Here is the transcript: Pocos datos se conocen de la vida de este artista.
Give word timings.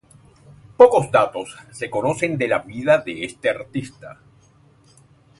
Pocos 0.79 1.11
datos 1.11 1.55
se 1.69 1.87
conocen 1.91 2.35
de 2.39 2.47
la 2.47 2.57
vida 2.57 2.97
de 2.97 3.23
este 3.23 3.51
artista. 3.51 4.19